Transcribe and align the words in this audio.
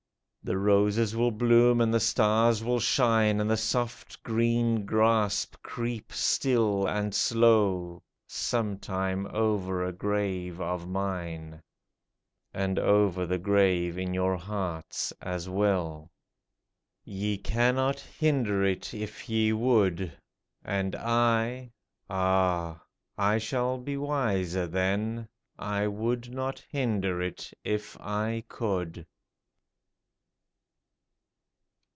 The 0.43 0.57
roses 0.57 1.15
will 1.15 1.29
bloom, 1.29 1.79
and 1.79 1.93
the 1.93 1.99
stars 1.99 2.63
will 2.63 2.79
shine, 2.79 3.39
And 3.39 3.47
the 3.47 3.55
soft 3.55 4.23
green 4.23 4.87
grass 4.87 5.45
creep 5.61 6.11
still 6.11 6.87
and 6.87 7.13
slow, 7.13 8.01
Sometime 8.25 9.27
over 9.27 9.85
a 9.85 9.93
grave 9.93 10.59
of 10.59 10.89
mine— 10.89 11.61
And 12.55 12.79
over 12.79 13.27
the 13.27 13.37
grave 13.37 13.99
in 13.99 14.15
your 14.15 14.35
hearts 14.35 15.13
as 15.21 15.47
well! 15.47 16.09
Ye 17.05 17.37
cannot 17.37 17.99
hinder 17.99 18.63
it 18.63 18.95
if 18.95 19.29
ye 19.29 19.53
would; 19.53 20.17
And 20.65 20.95
I— 20.95 21.71
ah! 22.09 22.81
I 23.15 23.37
shall 23.37 23.77
be 23.77 23.95
wiser 23.95 24.65
then— 24.65 25.27
I 25.59 25.85
would 25.85 26.31
not 26.31 26.65
hinder 26.71 27.21
it 27.21 27.53
if 27.63 27.95
I 27.99 28.43
could 28.47 29.05